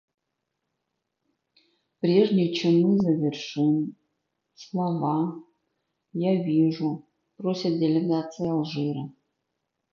[1.99, 3.95] Прежде чем мы завершим,
[4.55, 5.35] слова,
[6.13, 9.13] я вижу, просит делегация Алжира.